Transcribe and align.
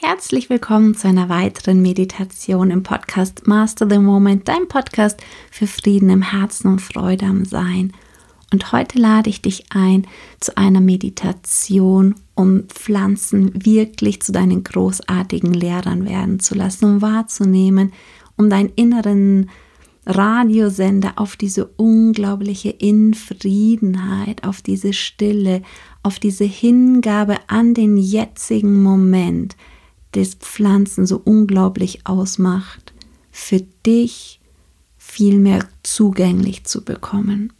Herzlich 0.00 0.48
willkommen 0.48 0.94
zu 0.94 1.08
einer 1.08 1.28
weiteren 1.28 1.82
Meditation 1.82 2.70
im 2.70 2.84
Podcast 2.84 3.48
Master 3.48 3.84
the 3.90 3.98
Moment, 3.98 4.46
dein 4.46 4.68
Podcast 4.68 5.20
für 5.50 5.66
Frieden 5.66 6.08
im 6.08 6.22
Herzen 6.22 6.68
und 6.68 6.80
Freude 6.80 7.26
am 7.26 7.44
Sein. 7.44 7.92
Und 8.52 8.70
heute 8.70 8.96
lade 8.96 9.28
ich 9.28 9.42
dich 9.42 9.64
ein 9.70 10.06
zu 10.38 10.56
einer 10.56 10.80
Meditation, 10.80 12.14
um 12.36 12.68
Pflanzen 12.68 13.64
wirklich 13.64 14.22
zu 14.22 14.30
deinen 14.30 14.62
großartigen 14.62 15.52
Lehrern 15.52 16.08
werden 16.08 16.38
zu 16.38 16.54
lassen, 16.54 16.84
um 16.84 17.02
wahrzunehmen, 17.02 17.92
um 18.36 18.48
deinen 18.48 18.70
inneren 18.76 19.50
Radiosender 20.06 21.14
auf 21.16 21.34
diese 21.34 21.66
unglaubliche 21.76 22.70
Infriedenheit, 22.70 24.44
auf 24.44 24.62
diese 24.62 24.92
Stille, 24.92 25.62
auf 26.04 26.20
diese 26.20 26.44
Hingabe 26.44 27.36
an 27.48 27.74
den 27.74 27.96
jetzigen 27.96 28.80
Moment, 28.80 29.56
des 30.18 30.34
Pflanzen 30.34 31.06
so 31.06 31.20
unglaublich 31.24 32.06
ausmacht, 32.06 32.92
für 33.30 33.60
dich 33.86 34.40
viel 34.98 35.38
mehr 35.38 35.64
zugänglich 35.84 36.64
zu 36.64 36.84
bekommen. 36.84 37.52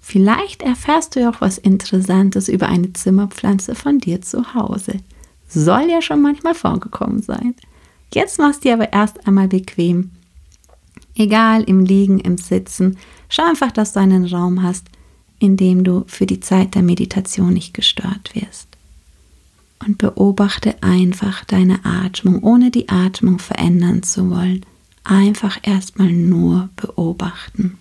Vielleicht 0.00 0.62
erfährst 0.62 1.14
du 1.14 1.20
ja 1.20 1.30
auch 1.30 1.40
was 1.40 1.56
Interessantes 1.56 2.48
über 2.48 2.68
eine 2.68 2.92
Zimmerpflanze 2.92 3.74
von 3.74 4.00
dir 4.00 4.20
zu 4.20 4.54
Hause. 4.54 4.98
Soll 5.48 5.88
ja 5.88 6.02
schon 6.02 6.20
manchmal 6.20 6.54
vorgekommen 6.54 7.22
sein. 7.22 7.54
Jetzt 8.12 8.38
machst 8.38 8.64
du 8.64 8.68
dir 8.68 8.74
aber 8.74 8.92
erst 8.92 9.26
einmal 9.26 9.48
bequem. 9.48 10.10
Egal 11.14 11.62
im 11.62 11.84
Liegen, 11.84 12.18
im 12.18 12.38
Sitzen, 12.38 12.98
schau 13.28 13.44
einfach, 13.44 13.70
dass 13.70 13.92
du 13.92 14.00
einen 14.00 14.26
Raum 14.26 14.62
hast, 14.62 14.88
in 15.38 15.56
dem 15.56 15.84
du 15.84 16.04
für 16.08 16.26
die 16.26 16.40
Zeit 16.40 16.74
der 16.74 16.82
Meditation 16.82 17.54
nicht 17.54 17.72
gestört 17.72 18.34
wirst 18.34 18.73
und 19.86 19.98
beobachte 19.98 20.82
einfach 20.82 21.44
deine 21.44 21.84
Atmung, 21.84 22.42
ohne 22.42 22.70
die 22.70 22.88
Atmung 22.88 23.38
verändern 23.38 24.02
zu 24.02 24.30
wollen. 24.30 24.64
Einfach 25.04 25.58
erstmal 25.62 26.12
nur 26.12 26.70
beobachten. 26.76 27.78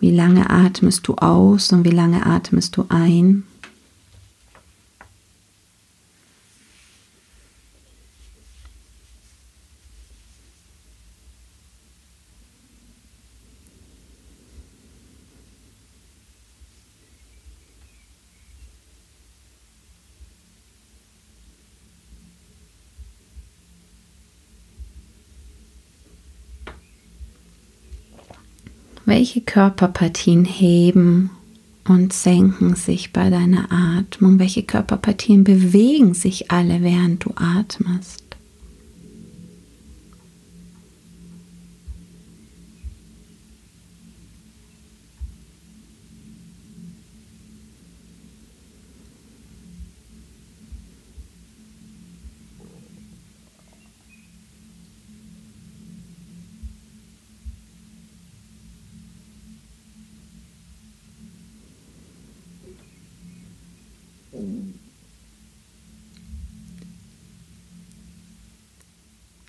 Wie 0.00 0.12
lange 0.12 0.48
atmest 0.48 1.08
du 1.08 1.16
aus 1.16 1.72
und 1.72 1.84
wie 1.84 1.90
lange 1.90 2.24
atmest 2.24 2.76
du 2.76 2.84
ein? 2.88 3.47
Welche 29.28 29.42
Körperpartien 29.42 30.46
heben 30.46 31.28
und 31.86 32.14
senken 32.14 32.76
sich 32.76 33.12
bei 33.12 33.28
deiner 33.28 33.70
Atmung? 33.70 34.38
Welche 34.38 34.62
Körperpartien 34.62 35.44
bewegen 35.44 36.14
sich 36.14 36.50
alle, 36.50 36.80
während 36.80 37.26
du 37.26 37.34
atmest? 37.36 38.27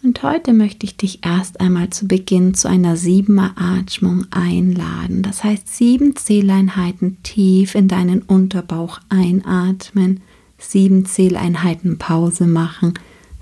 Und 0.10 0.24
heute 0.24 0.54
möchte 0.54 0.88
ich 0.88 0.98
dich 0.98 1.24
erst 1.24 1.62
einmal 1.62 1.92
zu 1.92 2.08
Beginn 2.08 2.56
zu 2.56 2.68
einer 2.68 2.98
siebener 2.98 3.54
Atmung 3.58 4.26
einladen. 4.32 5.22
Das 5.22 5.44
heißt, 5.44 5.68
sieben 5.68 6.16
Zähleinheiten 6.16 7.22
tief 7.22 7.76
in 7.76 7.88
deinen 7.88 8.24
Unterbauch 8.24 9.02
einatmen, 9.10 10.22
sieben 10.58 11.06
Zähleinheiten 11.06 12.00
Pause 12.00 12.48
machen, 12.48 12.96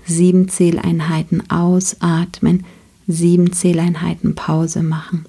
sieben 0.04 0.50
Zähleinheiten 0.50 1.48
ausatmen, 1.48 2.66
sieben 3.06 3.50
Zähleinheiten 3.54 4.34
Pause 4.34 4.82
machen. 4.82 5.24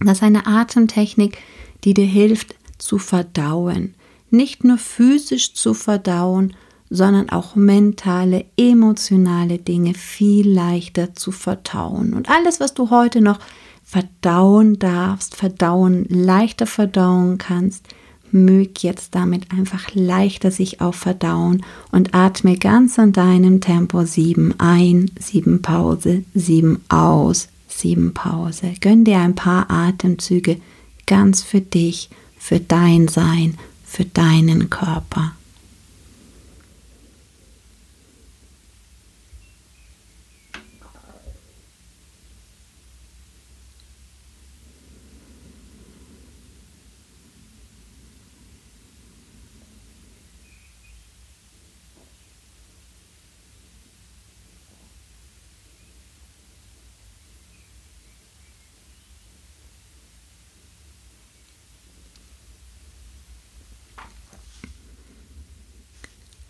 Das 0.00 0.18
ist 0.18 0.24
eine 0.24 0.48
Atemtechnik, 0.48 1.38
die 1.84 1.94
dir 1.94 2.06
hilft 2.06 2.56
zu 2.78 2.98
verdauen, 2.98 3.94
nicht 4.32 4.64
nur 4.64 4.78
physisch 4.78 5.54
zu 5.54 5.74
verdauen, 5.74 6.56
sondern 6.94 7.28
auch 7.28 7.56
mentale, 7.56 8.44
emotionale 8.56 9.58
Dinge 9.58 9.94
viel 9.94 10.48
leichter 10.48 11.14
zu 11.14 11.32
verdauen. 11.32 12.14
Und 12.14 12.30
alles, 12.30 12.60
was 12.60 12.72
du 12.74 12.90
heute 12.90 13.20
noch 13.20 13.40
verdauen 13.82 14.78
darfst, 14.78 15.34
verdauen, 15.34 16.06
leichter 16.08 16.66
verdauen 16.66 17.38
kannst, 17.38 17.88
mög 18.30 18.82
jetzt 18.82 19.14
damit 19.14 19.52
einfach 19.52 19.94
leichter 19.94 20.50
sich 20.50 20.80
auch 20.80 20.94
verdauen 20.94 21.64
und 21.92 22.14
atme 22.14 22.56
ganz 22.56 22.98
an 22.98 23.12
deinem 23.12 23.60
Tempo 23.60 24.04
sieben 24.04 24.54
ein, 24.58 25.10
sieben 25.18 25.62
Pause, 25.62 26.24
sieben 26.34 26.80
aus, 26.88 27.48
sieben 27.68 28.14
Pause. 28.14 28.74
Gönn 28.80 29.04
dir 29.04 29.18
ein 29.18 29.34
paar 29.34 29.70
Atemzüge 29.70 30.58
ganz 31.06 31.42
für 31.42 31.60
dich, 31.60 32.10
für 32.38 32.60
dein 32.60 33.08
Sein, 33.08 33.56
für 33.84 34.04
deinen 34.04 34.70
Körper. 34.70 35.32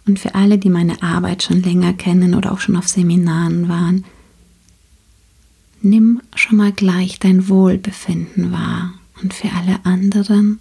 Und 0.06 0.18
für 0.18 0.34
alle, 0.34 0.58
die 0.58 0.68
meine 0.68 1.02
Arbeit 1.02 1.42
schon 1.42 1.62
länger 1.62 1.92
kennen 1.94 2.34
oder 2.34 2.52
auch 2.52 2.60
schon 2.60 2.76
auf 2.76 2.88
Seminaren 2.88 3.68
waren, 3.68 4.04
nimm 5.80 6.20
schon 6.34 6.58
mal 6.58 6.72
gleich 6.72 7.18
dein 7.18 7.48
Wohlbefinden 7.48 8.52
wahr. 8.52 8.92
Und 9.22 9.32
für 9.32 9.50
alle 9.52 9.84
anderen, 9.84 10.60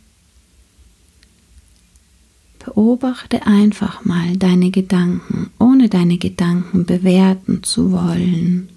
beobachte 2.63 3.45
einfach 3.45 4.05
mal 4.05 4.37
deine 4.37 4.71
Gedanken, 4.71 5.49
ohne 5.59 5.89
deine 5.89 6.17
Gedanken 6.17 6.85
bewerten 6.85 7.63
zu 7.63 7.91
wollen, 7.91 8.69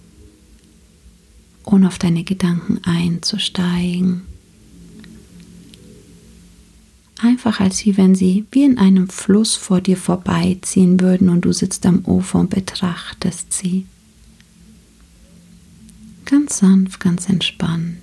ohne 1.64 1.86
auf 1.86 1.98
deine 1.98 2.24
Gedanken 2.24 2.80
einzusteigen 2.84 4.22
einfach 7.20 7.60
als 7.60 7.84
wie 7.84 7.96
wenn 7.96 8.14
sie 8.14 8.44
wie 8.50 8.64
in 8.64 8.78
einem 8.78 9.08
Fluss 9.08 9.56
vor 9.56 9.80
dir 9.80 9.96
vorbeiziehen 9.96 11.00
würden 11.00 11.28
und 11.28 11.42
du 11.42 11.52
sitzt 11.52 11.86
am 11.86 12.04
Ufer 12.04 12.40
und 12.40 12.50
betrachtest 12.50 13.52
sie. 13.52 13.86
Ganz 16.24 16.58
sanft, 16.58 17.00
ganz 17.00 17.28
entspannt. 17.28 17.96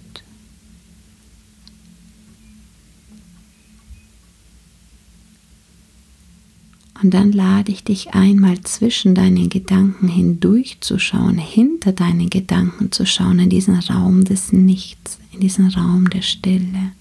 Und 7.04 7.14
dann 7.14 7.34
lade 7.34 7.70
ich 7.70 7.84
dich 7.84 8.14
einmal 8.14 8.62
zwischen 8.62 9.14
deinen 9.14 9.50
Gedanken 9.50 10.08
hindurchzuschauen, 10.08 11.38
hinter 11.38 11.92
deinen 11.92 12.30
Gedanken 12.30 12.94
zu 12.94 13.06
schauen, 13.06 13.40
in 13.40 13.50
diesen 13.50 13.78
Raum 13.78 14.24
des 14.24 14.54
Nichts, 14.54 15.20
in 15.34 15.42
diesen 15.42 15.68
Raum 15.68 16.10
der 16.10 16.22
Stille. 16.22 16.94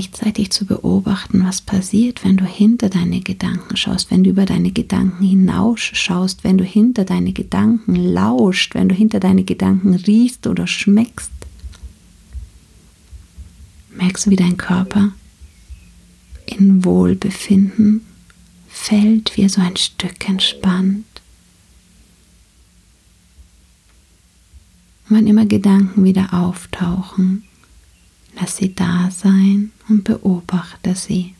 Gleichzeitig 0.00 0.50
zu 0.50 0.64
beobachten, 0.64 1.44
was 1.44 1.60
passiert, 1.60 2.24
wenn 2.24 2.38
du 2.38 2.46
hinter 2.46 2.88
deine 2.88 3.20
Gedanken 3.20 3.76
schaust, 3.76 4.10
wenn 4.10 4.24
du 4.24 4.30
über 4.30 4.46
deine 4.46 4.70
Gedanken 4.70 5.22
hinaus 5.22 5.80
schaust, 5.80 6.42
wenn 6.42 6.56
du 6.56 6.64
hinter 6.64 7.04
deine 7.04 7.32
Gedanken 7.34 7.94
lauscht, 7.94 8.74
wenn 8.74 8.88
du 8.88 8.94
hinter 8.94 9.20
deine 9.20 9.44
Gedanken 9.44 9.94
riechst 9.94 10.46
oder 10.46 10.66
schmeckst. 10.66 11.30
Merkst 13.94 14.26
du, 14.26 14.30
wie 14.30 14.36
dein 14.36 14.56
Körper 14.56 15.12
in 16.46 16.82
Wohlbefinden 16.84 18.00
fällt, 18.68 19.36
wie 19.36 19.42
er 19.42 19.50
so 19.50 19.60
ein 19.60 19.76
Stück 19.76 20.26
entspannt? 20.26 21.04
Wann 25.10 25.26
immer 25.26 25.44
Gedanken 25.44 26.04
wieder 26.04 26.32
auftauchen, 26.32 27.44
lass 28.38 28.56
sie 28.56 28.74
da 28.74 29.10
sein 29.10 29.72
und 29.88 30.04
beobachte 30.04 30.94
sie. 30.94 31.34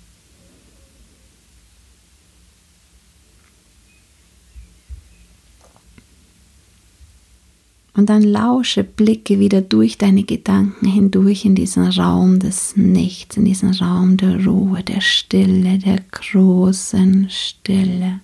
Und 8.01 8.09
dann 8.09 8.23
lausche, 8.23 8.83
blicke 8.83 9.41
wieder 9.41 9.61
durch 9.61 9.99
deine 9.99 10.23
Gedanken 10.23 10.87
hindurch 10.87 11.45
in 11.45 11.55
diesen 11.55 11.87
Raum 11.87 12.39
des 12.39 12.75
Nichts, 12.77 13.37
in 13.37 13.45
diesen 13.45 13.75
Raum 13.75 14.17
der 14.17 14.43
Ruhe, 14.47 14.83
der 14.83 15.03
Stille, 15.03 15.79
der 15.79 16.01
großen 16.11 17.29
Stille. 17.29 18.21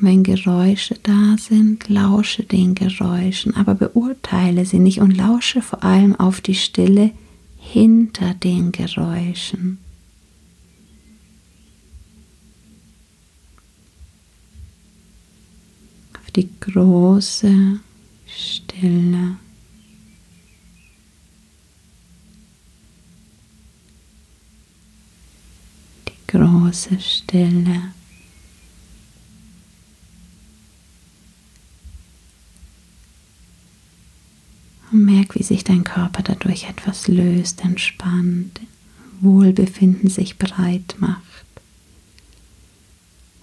Wenn 0.00 0.22
Geräusche 0.22 0.96
da 1.02 1.36
sind, 1.38 1.88
lausche 1.88 2.44
den 2.44 2.76
Geräuschen, 2.76 3.56
aber 3.56 3.74
beurteile 3.74 4.64
sie 4.64 4.78
nicht 4.78 5.00
und 5.00 5.16
lausche 5.16 5.60
vor 5.60 5.82
allem 5.82 6.14
auf 6.14 6.40
die 6.40 6.54
Stille 6.54 7.10
hinter 7.56 8.34
den 8.34 8.70
Geräuschen. 8.70 9.78
Auf 16.14 16.30
die 16.30 16.48
große 16.60 17.80
Stille. 18.26 19.36
Die 26.06 26.32
große 26.32 27.00
Stille. 27.00 27.97
Und 34.90 35.04
merk, 35.04 35.34
wie 35.34 35.42
sich 35.42 35.64
dein 35.64 35.84
Körper 35.84 36.22
dadurch 36.22 36.68
etwas 36.68 37.08
löst, 37.08 37.64
entspannt, 37.64 38.60
Wohlbefinden 39.20 40.08
sich 40.08 40.38
breit 40.38 40.96
macht. 40.98 41.22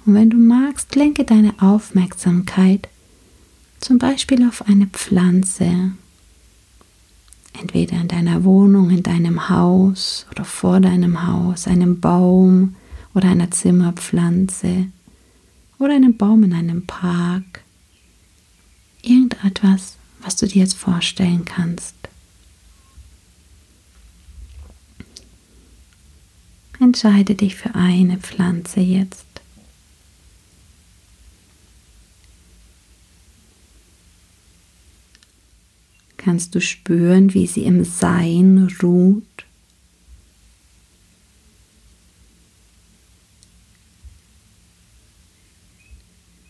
Und 0.05 0.13
wenn 0.13 0.29
du 0.29 0.37
magst, 0.37 0.95
lenke 0.95 1.23
deine 1.23 1.53
Aufmerksamkeit 1.61 2.87
zum 3.79 3.97
Beispiel 3.97 4.47
auf 4.47 4.67
eine 4.67 4.87
Pflanze, 4.87 5.91
entweder 7.59 8.01
in 8.01 8.07
deiner 8.07 8.43
Wohnung, 8.43 8.89
in 8.89 9.03
deinem 9.03 9.49
Haus 9.49 10.25
oder 10.31 10.45
vor 10.45 10.79
deinem 10.79 11.27
Haus, 11.27 11.67
einem 11.67 11.99
Baum 11.99 12.75
oder 13.13 13.29
einer 13.29 13.51
Zimmerpflanze 13.51 14.87
oder 15.79 15.93
einem 15.93 16.17
Baum 16.17 16.43
in 16.43 16.53
einem 16.53 16.85
Park. 16.85 17.63
Irgendetwas, 19.01 19.97
was 20.25 20.35
du 20.35 20.47
dir 20.47 20.63
jetzt 20.63 20.73
vorstellen 20.73 21.45
kannst. 21.45 21.93
Entscheide 26.79 27.35
dich 27.35 27.55
für 27.55 27.75
eine 27.75 28.17
Pflanze 28.17 28.79
jetzt. 28.79 29.25
Kannst 36.17 36.55
du 36.55 36.59
spüren, 36.59 37.35
wie 37.35 37.45
sie 37.45 37.63
im 37.63 37.85
Sein 37.85 38.67
ruht? 38.81 39.23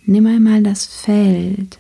Nimm 0.06 0.26
einmal 0.28 0.64
das 0.64 0.86
Feld 0.86 1.78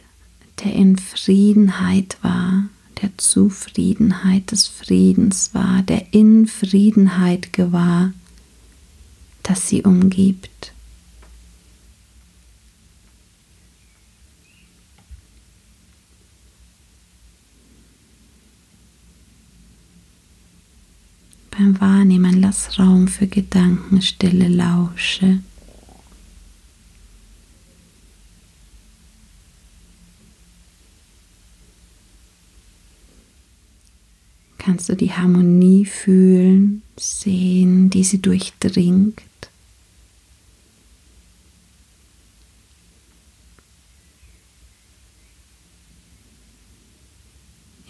der 0.65 0.73
in 0.73 0.97
Friedenheit 0.97 2.17
war, 2.23 2.63
der 3.01 3.15
Zufriedenheit 3.17 4.51
des 4.51 4.67
Friedens 4.67 5.53
war, 5.53 5.83
der 5.83 6.11
in 6.11 6.47
Friedenheit 6.47 7.53
gewahr, 7.53 8.13
das 9.43 9.69
sie 9.69 9.83
umgibt. 9.83 10.73
Beim 21.51 21.79
Wahrnehmen 21.79 22.41
lass 22.41 22.79
Raum 22.79 23.07
für 23.07 23.27
Gedankenstille 23.27 24.47
Lausche. 24.47 25.39
Kannst 34.65 34.89
du 34.89 34.95
die 34.95 35.11
Harmonie 35.11 35.85
fühlen, 35.85 36.81
sehen, 36.97 37.91
die 37.91 38.03
sie 38.03 38.19
durchdringt. 38.19 39.21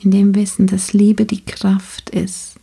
In 0.04 0.12
dem 0.12 0.36
Wissen, 0.36 0.68
dass 0.68 0.92
Liebe 0.92 1.26
die 1.26 1.46
Kraft 1.46 2.10
ist, 2.10 2.56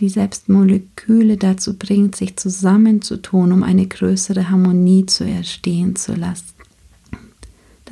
die 0.00 0.08
selbst 0.08 0.48
Moleküle 0.48 1.36
dazu 1.36 1.78
bringt, 1.78 2.16
sich 2.16 2.36
zusammenzutun, 2.36 3.52
um 3.52 3.62
eine 3.62 3.86
größere 3.86 4.50
Harmonie 4.50 5.06
zu 5.06 5.24
erstehen 5.24 5.94
zu 5.94 6.16
lassen 6.16 6.61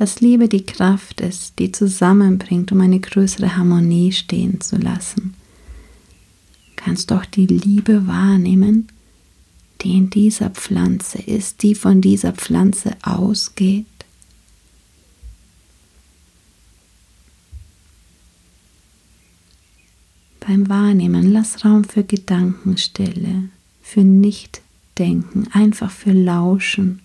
dass 0.01 0.19
Liebe 0.19 0.49
die 0.49 0.65
Kraft 0.65 1.21
ist, 1.21 1.59
die 1.59 1.71
zusammenbringt, 1.71 2.71
um 2.71 2.81
eine 2.81 2.99
größere 2.99 3.55
Harmonie 3.55 4.11
stehen 4.11 4.59
zu 4.59 4.77
lassen. 4.77 5.35
Kannst 6.75 7.11
doch 7.11 7.23
die 7.23 7.45
Liebe 7.45 8.07
wahrnehmen, 8.07 8.87
die 9.81 9.95
in 9.95 10.09
dieser 10.09 10.49
Pflanze 10.49 11.19
ist, 11.19 11.61
die 11.61 11.75
von 11.75 12.01
dieser 12.01 12.33
Pflanze 12.33 12.97
ausgeht. 13.03 13.85
Beim 20.39 20.67
Wahrnehmen 20.67 21.31
lass 21.31 21.63
Raum 21.63 21.83
für 21.83 22.03
Gedankenstille, 22.03 23.49
für 23.83 24.01
Nichtdenken, 24.01 25.47
einfach 25.51 25.91
für 25.91 26.11
Lauschen 26.11 27.03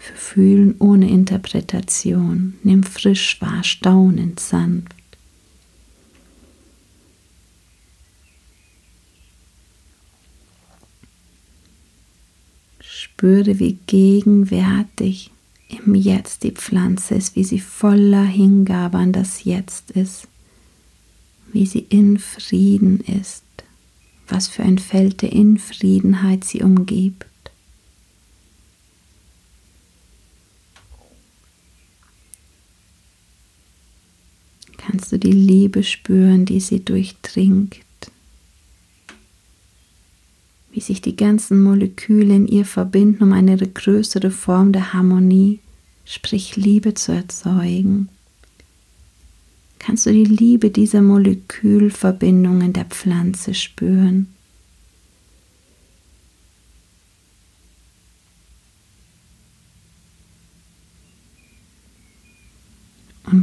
für 0.00 0.16
Fühlen 0.16 0.74
ohne 0.78 1.10
Interpretation. 1.10 2.54
Nimm 2.62 2.82
frisch 2.82 3.40
wahr, 3.40 3.62
staunend, 3.62 4.40
sanft. 4.40 4.94
Spüre, 12.80 13.58
wie 13.58 13.78
gegenwärtig 13.86 15.30
im 15.68 15.94
Jetzt 15.94 16.44
die 16.44 16.52
Pflanze 16.52 17.14
ist, 17.16 17.36
wie 17.36 17.44
sie 17.44 17.60
voller 17.60 18.24
Hingabe 18.24 18.96
an 18.96 19.12
das 19.12 19.44
Jetzt 19.44 19.90
ist, 19.90 20.26
wie 21.52 21.66
sie 21.66 21.86
in 21.90 22.18
Frieden 22.18 23.00
ist, 23.00 23.44
was 24.28 24.48
für 24.48 24.62
ein 24.62 24.78
Feld 24.78 25.20
der 25.20 25.32
Infriedenheit 25.32 26.44
sie 26.44 26.62
umgibt. 26.62 27.26
Kannst 35.00 35.12
du 35.12 35.18
die 35.18 35.32
Liebe 35.32 35.82
spüren, 35.82 36.44
die 36.44 36.60
sie 36.60 36.84
durchdringt, 36.84 37.78
wie 40.72 40.80
sich 40.80 41.00
die 41.00 41.16
ganzen 41.16 41.62
Moleküle 41.62 42.34
in 42.34 42.46
ihr 42.46 42.66
verbinden, 42.66 43.24
um 43.24 43.32
eine 43.32 43.56
größere 43.56 44.30
Form 44.30 44.72
der 44.72 44.92
Harmonie, 44.92 45.60
sprich 46.04 46.56
Liebe 46.56 46.92
zu 46.92 47.12
erzeugen. 47.12 48.10
Kannst 49.78 50.04
du 50.04 50.12
die 50.12 50.26
Liebe 50.26 50.68
dieser 50.68 51.00
Molekülverbindungen 51.00 52.74
der 52.74 52.84
Pflanze 52.84 53.54
spüren? 53.54 54.28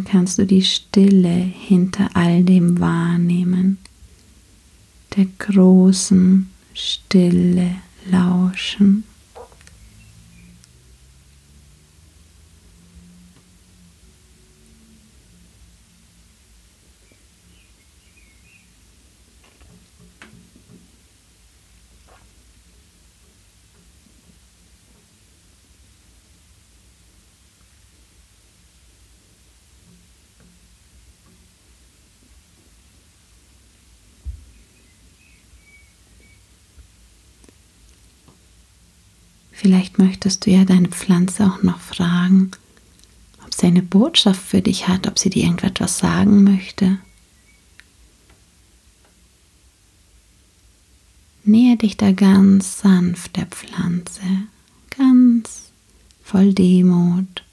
Kannst 0.07 0.37
du 0.37 0.45
die 0.45 0.63
Stille 0.63 1.29
hinter 1.29 2.09
all 2.13 2.43
dem 2.43 2.79
wahrnehmen, 2.79 3.77
der 5.15 5.27
großen 5.37 6.49
Stille 6.73 7.75
lauschen. 8.09 9.03
Vielleicht 39.59 39.97
möchtest 39.97 40.45
du 40.45 40.51
ja 40.51 40.65
deine 40.65 40.89
Pflanze 40.89 41.47
auch 41.47 41.63
noch 41.63 41.79
fragen, 41.79 42.51
ob 43.43 43.55
sie 43.55 43.65
eine 43.65 43.81
Botschaft 43.81 44.39
für 44.39 44.61
dich 44.61 44.87
hat, 44.87 45.07
ob 45.07 45.17
sie 45.17 45.31
dir 45.31 45.45
irgendetwas 45.45 45.97
sagen 45.97 46.43
möchte. 46.43 46.99
Nähe 51.43 51.75
dich 51.75 51.97
da 51.97 52.11
ganz 52.11 52.81
sanft 52.81 53.35
der 53.35 53.47
Pflanze, 53.47 54.21
ganz 54.95 55.71
voll 56.23 56.53
Demut. 56.53 57.43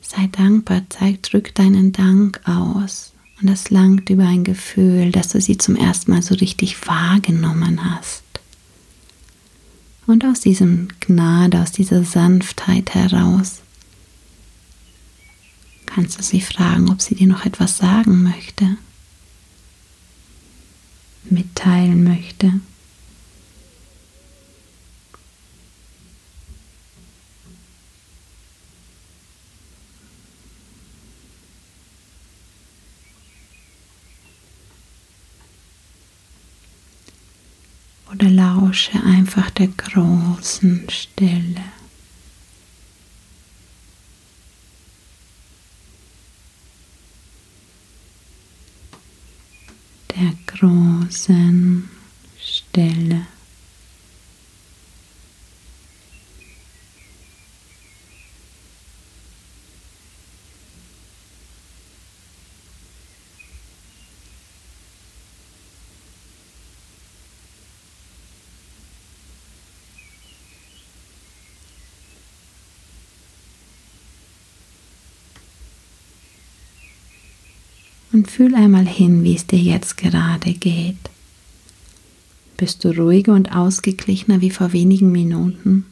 Sei 0.00 0.28
dankbar, 0.30 0.82
zeig, 0.90 1.24
drück 1.24 1.56
deinen 1.56 1.90
Dank 1.90 2.40
aus. 2.44 3.14
Und 3.40 3.48
es 3.48 3.70
langt 3.70 4.10
über 4.10 4.26
ein 4.26 4.44
Gefühl, 4.44 5.12
dass 5.12 5.28
du 5.28 5.40
sie 5.40 5.56
zum 5.56 5.76
ersten 5.76 6.10
Mal 6.10 6.22
so 6.22 6.34
richtig 6.34 6.86
wahrgenommen 6.86 7.82
hast. 7.84 8.22
Und 10.06 10.24
aus 10.24 10.40
diesem 10.40 10.88
Gnade, 11.00 11.60
aus 11.60 11.72
dieser 11.72 12.04
Sanftheit 12.04 12.94
heraus 12.94 13.60
kannst 15.86 16.18
du 16.18 16.22
sie 16.22 16.40
fragen, 16.40 16.90
ob 16.90 17.00
sie 17.00 17.14
dir 17.14 17.26
noch 17.26 17.44
etwas 17.44 17.78
sagen 17.78 18.22
möchte, 18.22 18.76
mitteilen 21.24 22.04
möchte. 22.04 22.60
Oder 38.12 38.28
lausche 38.28 39.02
einfach 39.04 39.50
der 39.50 39.68
großen 39.68 40.88
Stille. 40.90 41.64
Der 50.16 50.34
großen 50.46 51.88
Stille. 52.38 53.26
Und 78.12 78.30
fühl 78.30 78.54
einmal 78.54 78.86
hin, 78.86 79.22
wie 79.22 79.36
es 79.36 79.46
dir 79.46 79.58
jetzt 79.58 79.96
gerade 79.96 80.52
geht. 80.54 80.96
Bist 82.56 82.84
du 82.84 82.90
ruhiger 82.90 83.32
und 83.32 83.52
ausgeglichener 83.52 84.40
wie 84.40 84.50
vor 84.50 84.72
wenigen 84.72 85.12
Minuten? 85.12 85.86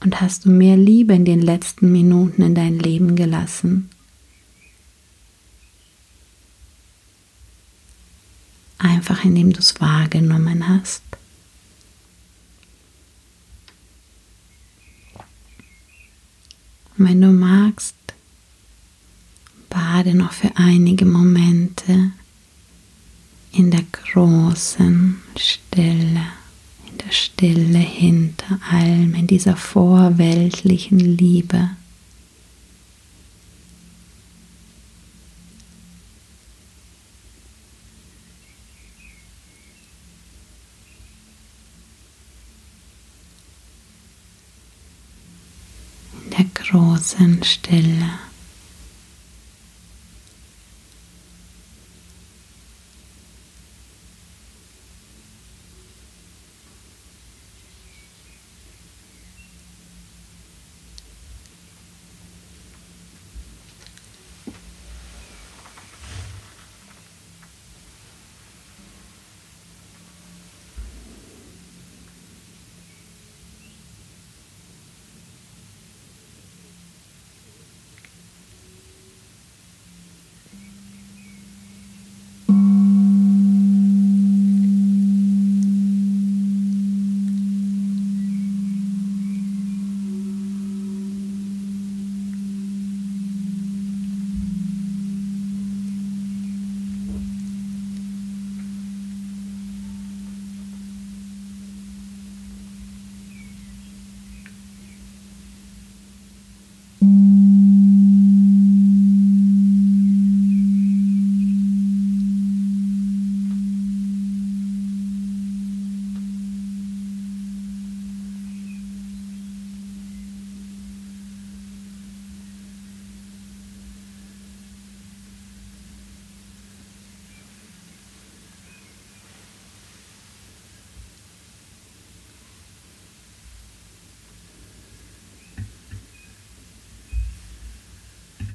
Und 0.00 0.20
hast 0.20 0.44
du 0.44 0.50
mehr 0.50 0.76
Liebe 0.76 1.14
in 1.14 1.24
den 1.24 1.40
letzten 1.40 1.90
Minuten 1.90 2.42
in 2.42 2.54
dein 2.54 2.78
Leben 2.78 3.16
gelassen? 3.16 3.88
Einfach 8.78 9.24
indem 9.24 9.52
du 9.52 9.60
es 9.60 9.80
wahrgenommen 9.80 10.68
hast. 10.68 11.02
Und 16.98 17.08
wenn 17.08 17.20
du 17.20 17.28
magst, 17.28 17.94
bade 19.76 20.14
noch 20.14 20.32
für 20.32 20.50
einige 20.54 21.04
Momente 21.04 22.12
in 23.52 23.70
der 23.70 23.84
großen 23.92 25.20
Stille, 25.36 26.22
in 26.86 26.98
der 27.04 27.12
Stille 27.12 27.78
hinter 27.78 28.58
allem, 28.70 29.14
in 29.14 29.26
dieser 29.26 29.54
vorweltlichen 29.54 30.98
Liebe. 30.98 31.72
In 46.24 46.30
der 46.30 46.46
großen 46.54 47.42
Stille. 47.42 48.08